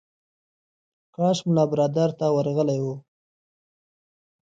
کاش 1.15 1.37
ملا 1.47 1.63
برادر 1.71 2.09
ته 2.19 2.25
ورغلی 2.35 2.79
و. 2.83 2.85